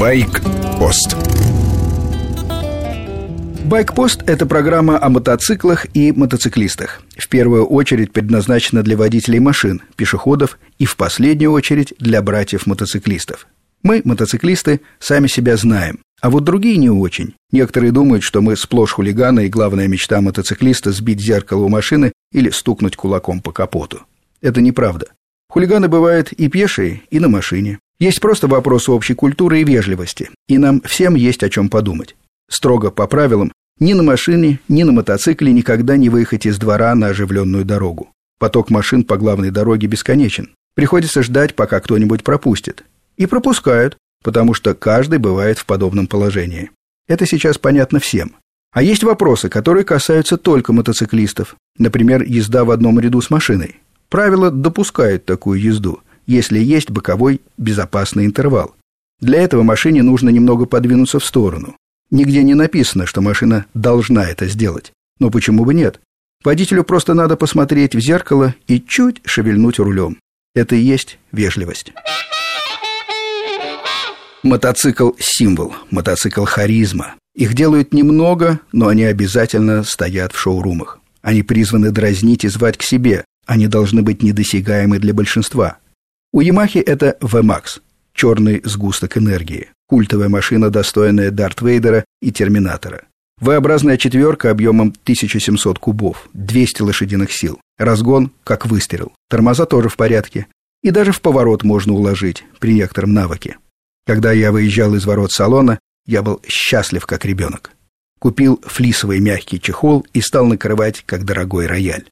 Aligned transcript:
Байк-пост 0.00 1.14
Байкпост– 3.66 4.22
это 4.26 4.46
программа 4.46 4.98
о 4.98 5.10
мотоциклах 5.10 5.86
и 5.92 6.10
мотоциклистах. 6.12 7.02
В 7.18 7.28
первую 7.28 7.66
очередь 7.66 8.10
предназначена 8.10 8.82
для 8.82 8.96
водителей 8.96 9.40
машин, 9.40 9.82
пешеходов 9.96 10.58
и 10.78 10.86
в 10.86 10.96
последнюю 10.96 11.52
очередь 11.52 11.92
для 11.98 12.22
братьев-мотоциклистов. 12.22 13.46
Мы, 13.82 14.00
мотоциклисты, 14.06 14.80
сами 15.00 15.26
себя 15.26 15.58
знаем, 15.58 15.98
а 16.22 16.30
вот 16.30 16.44
другие 16.44 16.78
не 16.78 16.88
очень. 16.88 17.34
Некоторые 17.52 17.92
думают, 17.92 18.22
что 18.22 18.40
мы 18.40 18.56
сплошь 18.56 18.92
хулиганы, 18.92 19.44
и 19.44 19.50
главная 19.50 19.86
мечта 19.86 20.22
мотоциклиста– 20.22 20.92
сбить 20.92 21.20
зеркало 21.20 21.64
у 21.64 21.68
машины 21.68 22.14
или 22.32 22.48
стукнуть 22.48 22.96
кулаком 22.96 23.42
по 23.42 23.52
капоту. 23.52 24.00
Это 24.40 24.62
неправда. 24.62 25.08
Хулиганы 25.50 25.88
бывают 25.88 26.30
и 26.30 26.48
пешие, 26.48 27.02
и 27.10 27.18
на 27.18 27.28
машине. 27.28 27.80
Есть 27.98 28.20
просто 28.20 28.46
вопросы 28.46 28.92
общей 28.92 29.14
культуры 29.14 29.60
и 29.60 29.64
вежливости, 29.64 30.30
и 30.48 30.58
нам 30.58 30.80
всем 30.82 31.16
есть 31.16 31.42
о 31.42 31.50
чем 31.50 31.68
подумать. 31.68 32.14
Строго 32.48 32.92
по 32.92 33.08
правилам, 33.08 33.52
ни 33.80 33.92
на 33.92 34.04
машине, 34.04 34.60
ни 34.68 34.84
на 34.84 34.92
мотоцикле 34.92 35.52
никогда 35.52 35.96
не 35.96 36.08
выехать 36.08 36.46
из 36.46 36.56
двора 36.56 36.94
на 36.94 37.08
оживленную 37.08 37.64
дорогу. 37.64 38.10
Поток 38.38 38.70
машин 38.70 39.02
по 39.02 39.16
главной 39.16 39.50
дороге 39.50 39.88
бесконечен. 39.88 40.50
Приходится 40.74 41.22
ждать, 41.24 41.56
пока 41.56 41.80
кто-нибудь 41.80 42.22
пропустит. 42.22 42.84
И 43.16 43.26
пропускают, 43.26 43.96
потому 44.22 44.54
что 44.54 44.74
каждый 44.74 45.18
бывает 45.18 45.58
в 45.58 45.66
подобном 45.66 46.06
положении. 46.06 46.70
Это 47.08 47.26
сейчас 47.26 47.58
понятно 47.58 47.98
всем. 47.98 48.36
А 48.72 48.84
есть 48.84 49.02
вопросы, 49.02 49.48
которые 49.48 49.84
касаются 49.84 50.36
только 50.36 50.72
мотоциклистов. 50.72 51.56
Например, 51.76 52.22
езда 52.22 52.64
в 52.64 52.70
одном 52.70 53.00
ряду 53.00 53.20
с 53.20 53.30
машиной. 53.30 53.80
Правила 54.10 54.50
допускают 54.50 55.24
такую 55.24 55.60
езду, 55.60 56.00
если 56.26 56.58
есть 56.58 56.90
боковой 56.90 57.40
безопасный 57.56 58.26
интервал. 58.26 58.74
Для 59.20 59.40
этого 59.40 59.62
машине 59.62 60.02
нужно 60.02 60.30
немного 60.30 60.66
подвинуться 60.66 61.20
в 61.20 61.24
сторону. 61.24 61.76
Нигде 62.10 62.42
не 62.42 62.54
написано, 62.54 63.06
что 63.06 63.20
машина 63.20 63.66
должна 63.72 64.28
это 64.28 64.48
сделать. 64.48 64.92
Но 65.20 65.30
почему 65.30 65.64
бы 65.64 65.74
нет? 65.74 66.00
Водителю 66.42 66.82
просто 66.84 67.14
надо 67.14 67.36
посмотреть 67.36 67.94
в 67.94 68.00
зеркало 68.00 68.54
и 68.66 68.80
чуть 68.80 69.20
шевельнуть 69.24 69.78
рулем. 69.78 70.18
Это 70.54 70.74
и 70.74 70.80
есть 70.80 71.18
вежливость. 71.30 71.92
Мотоцикл– 74.42 75.10
символ, 75.18 75.74
мотоцикл– 75.90 76.44
харизма. 76.46 77.14
Их 77.36 77.54
делают 77.54 77.92
немного, 77.94 78.58
но 78.72 78.88
они 78.88 79.04
обязательно 79.04 79.84
стоят 79.84 80.32
в 80.32 80.38
шоурумах. 80.38 80.98
Они 81.22 81.42
призваны 81.42 81.90
дразнить 81.90 82.44
и 82.44 82.48
звать 82.48 82.78
к 82.78 82.82
себе. 82.82 83.24
Они 83.46 83.66
должны 83.66 84.02
быть 84.02 84.22
недосягаемы 84.22 84.98
для 84.98 85.14
большинства. 85.14 85.78
У 86.32 86.40
Ямахи 86.40 86.78
это 86.78 87.16
VMAX– 87.20 87.80
черный 88.14 88.60
сгусток 88.64 89.18
энергии. 89.18 89.70
Культовая 89.88 90.28
машина, 90.28 90.70
достойная 90.70 91.30
Дарт 91.30 91.62
Вейдера 91.62 92.04
и 92.22 92.30
Терминатора. 92.30 93.02
V-образная 93.40 93.96
четверка 93.96 94.50
объемом 94.50 94.88
1700 95.02 95.78
кубов, 95.78 96.28
200 96.34 96.82
лошадиных 96.82 97.32
сил. 97.32 97.58
Разгон 97.78 98.32
как 98.44 98.66
выстрел. 98.66 99.12
Тормоза 99.30 99.64
тоже 99.64 99.88
в 99.88 99.96
порядке. 99.96 100.46
И 100.82 100.90
даже 100.90 101.12
в 101.12 101.22
поворот 101.22 101.64
можно 101.64 101.94
уложить 101.94 102.44
при 102.58 102.74
некотором 102.74 103.14
навыке. 103.14 103.56
Когда 104.06 104.32
я 104.32 104.52
выезжал 104.52 104.94
из 104.94 105.06
ворот 105.06 105.32
салона, 105.32 105.78
я 106.06 106.22
был 106.22 106.42
счастлив 106.46 107.06
как 107.06 107.24
ребенок. 107.24 107.72
Купил 108.18 108.60
флисовый 108.66 109.20
мягкий 109.20 109.60
чехол 109.60 110.06
и 110.12 110.20
стал 110.20 110.46
накрывать 110.46 111.02
как 111.06 111.24
дорогой 111.24 111.66
рояль. 111.66 112.06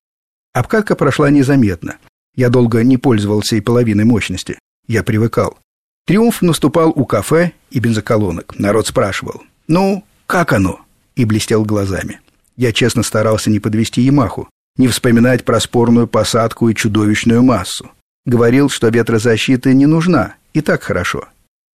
Обкатка 0.59 0.97
прошла 0.97 1.31
незаметно. 1.31 1.99
Я 2.35 2.49
долго 2.49 2.83
не 2.83 2.97
пользовался 2.97 3.55
и 3.55 3.61
половиной 3.61 4.05
мощности. 4.05 4.59
Я 4.89 5.05
привыкал. 5.05 5.57
Триумф 6.05 6.43
наступал 6.43 6.91
у 6.91 7.05
кафе 7.05 7.53
и 7.71 7.79
бензоколонок. 7.79 8.59
Народ 8.59 8.89
спрашивал 8.89 9.45
«Ну, 9.69 10.03
как 10.27 10.53
оно?» 10.53 10.81
и 11.15 11.25
блестел 11.25 11.65
глазами. 11.65 12.19
Я 12.57 12.73
честно 12.73 13.05
старался 13.05 13.51
не 13.51 13.61
подвести 13.61 14.01
Ямаху, 14.01 14.49
не 14.77 14.89
вспоминать 14.89 15.45
про 15.45 15.61
спорную 15.61 16.09
посадку 16.09 16.69
и 16.69 16.75
чудовищную 16.75 17.45
массу. 17.45 17.93
Говорил, 18.27 18.69
что 18.69 18.89
ветрозащита 18.89 19.73
не 19.73 19.87
нужна, 19.87 20.35
и 20.55 20.61
так 20.61 20.83
хорошо. 20.83 21.29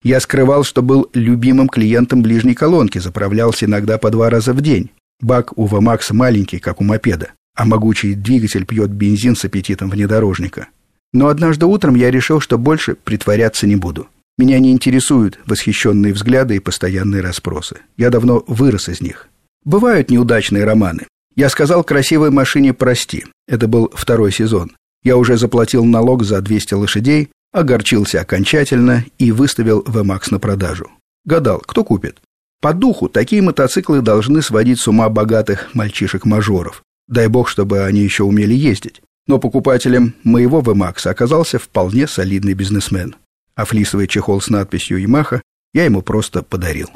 Я 0.03 0.19
скрывал, 0.19 0.65
что 0.65 0.83
был 0.83 1.09
любимым 1.15 1.69
клиентом 1.69 2.21
ближней 2.21 2.57
колонки, 2.57 2.99
заправлялся 2.99 3.67
иногда 3.67 3.97
по 3.99 4.11
два 4.11 4.29
раза 4.29 4.53
в 4.53 4.61
день. 4.61 4.91
Бак 5.21 5.57
у 5.57 5.67
Вамакса 5.67 6.15
маленький, 6.15 6.59
как 6.59 6.81
у 6.81 6.85
мопеда, 6.85 7.31
а 7.55 7.65
могучий 7.65 8.15
двигатель 8.15 8.65
пьет 8.67 8.91
бензин 8.91 9.37
с 9.37 9.45
аппетитом 9.45 9.91
внедорожника. 9.91 10.69
Но 11.13 11.29
однажды 11.29 11.67
утром 11.67 11.95
я 11.95 12.11
решил, 12.11 12.41
что 12.41 12.59
больше 12.59 12.95
притворяться 12.95 13.67
не 13.67 13.77
буду. 13.77 14.09
Меня 14.39 14.59
не 14.59 14.73
интересуют 14.73 15.39
восхищенные 15.47 16.15
взгляды 16.15 16.57
и 16.57 16.61
постоянные 16.61 17.21
расспросы. 17.21 17.81
Я 17.97 18.11
давно 18.11 18.43
вырос 18.47 18.89
из 18.89 19.01
них. 19.01 19.29
Бывают 19.65 20.11
неудачные 20.11 20.65
романы. 20.65 21.07
Я 21.37 21.49
сказал 21.49 21.85
красивой 21.85 22.31
машине 22.31 22.73
«прости». 22.73 23.27
Это 23.47 23.69
был 23.69 23.91
второй 23.95 24.33
сезон. 24.33 24.73
Я 25.03 25.17
уже 25.17 25.37
заплатил 25.37 25.85
налог 25.85 26.25
за 26.25 26.41
200 26.41 26.75
лошадей, 26.75 27.31
огорчился 27.53 28.21
окончательно 28.21 29.05
и 29.19 29.33
выставил 29.33 29.83
VMAX 29.83 30.29
на 30.31 30.39
продажу. 30.39 30.91
Гадал, 31.25 31.59
кто 31.61 31.85
купит. 31.85 32.19
По 32.61 32.73
духу 32.73 33.09
такие 33.09 33.43
мотоциклы 33.43 34.01
должны 34.01 34.41
сводить 34.41 34.81
с 34.81 34.89
ума 34.89 35.09
богатых 35.09 35.75
мальчишек-мажоров. 35.75 36.83
Дай 37.09 37.29
бог, 37.29 37.49
чтобы 37.49 37.85
они 37.85 38.01
еще 38.01 38.25
умели 38.25 38.55
ездить. 38.55 39.03
Но 39.27 39.39
покупателем 39.39 40.15
моего 40.25 40.61
VMAX 40.61 41.09
оказался 41.09 41.59
вполне 41.59 42.07
солидный 42.07 42.55
бизнесмен 42.55 43.15
а 43.55 43.65
флисовый 43.65 44.07
чехол 44.07 44.41
с 44.41 44.49
надписью 44.49 45.01
«Ямаха» 45.01 45.43
я 45.75 45.85
ему 45.85 46.03
просто 46.03 46.43
подарил. 46.43 46.89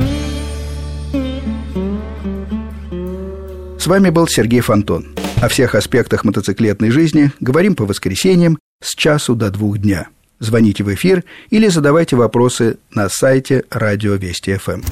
С 3.78 3.86
вами 3.86 4.10
был 4.10 4.26
Сергей 4.26 4.60
Фонтон. 4.60 5.14
О 5.40 5.48
всех 5.48 5.74
аспектах 5.74 6.24
мотоциклетной 6.24 6.90
жизни 6.90 7.30
говорим 7.40 7.74
по 7.74 7.84
воскресеньям 7.84 8.58
с 8.82 8.94
часу 8.94 9.34
до 9.34 9.50
двух 9.50 9.78
дня. 9.78 10.08
Звоните 10.38 10.82
в 10.82 10.92
эфир 10.92 11.24
или 11.50 11.68
задавайте 11.68 12.16
вопросы 12.16 12.78
на 12.90 13.08
сайте 13.08 13.64
Радио 13.70 14.14
Вести 14.14 14.56
ФМ. 14.56 14.82